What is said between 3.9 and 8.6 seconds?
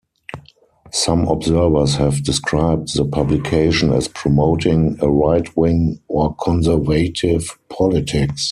as promoting a right-wing, or conservative, politics.